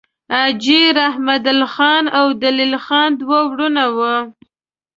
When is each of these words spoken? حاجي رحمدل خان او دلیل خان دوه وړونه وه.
حاجي 0.33 0.81
رحمدل 0.99 1.59
خان 1.75 2.03
او 2.19 2.27
دلیل 2.43 2.73
خان 2.85 3.09
دوه 3.21 3.39
وړونه 3.49 3.83
وه. 3.97 4.15